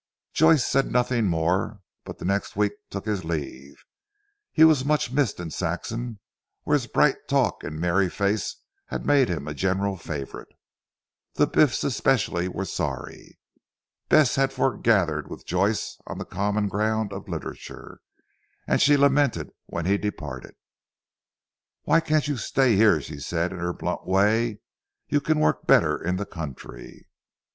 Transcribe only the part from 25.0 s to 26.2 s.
"you can work better in